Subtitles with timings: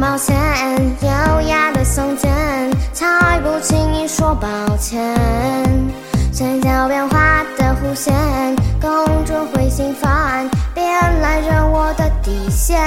[0.00, 2.30] 优雅的松间，
[2.94, 4.48] 才不轻易说抱
[4.78, 5.14] 歉。
[6.32, 8.14] 嘴角变化的弧线，
[8.80, 8.90] 公
[9.26, 12.80] 主会心烦，别来惹我的底线。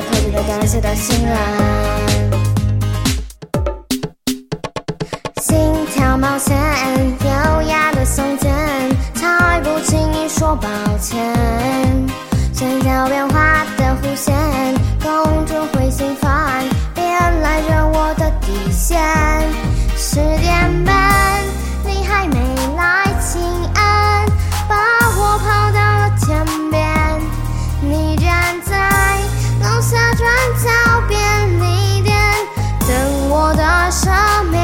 [0.00, 1.36] 特别的感谢到心软。
[5.42, 6.56] 心跳冒险，
[7.24, 8.52] 优雅的松间，
[9.14, 11.18] 才不轻易说抱歉。
[12.52, 14.34] 线条变化的弧线，
[33.90, 34.06] 我的赦
[34.52, 34.62] 免。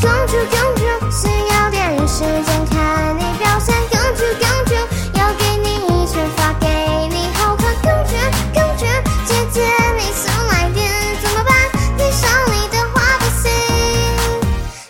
[0.00, 3.72] 公主，公主，需要点时间看你表现。
[3.90, 4.74] 公主，公主，
[5.16, 6.66] 要给你却发给
[7.10, 7.72] 你好看。
[7.80, 8.12] 公主，
[8.52, 8.84] 公主，
[9.24, 9.62] 姐姐
[9.96, 10.82] 你送来电
[11.22, 11.54] 怎么办？
[11.96, 13.52] 你手里的话不新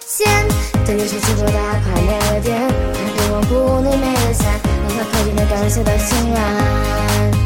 [0.07, 0.27] 鲜。
[0.87, 1.53] 这里是结果大
[1.85, 4.59] 快没了电，看着我姑你没了伞，
[4.89, 7.42] 你和客厅的感受到心安。